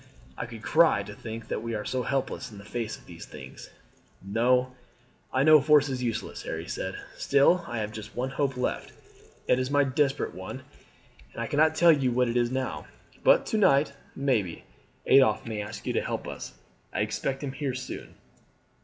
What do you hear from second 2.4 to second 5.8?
in the face of these things." "No; I know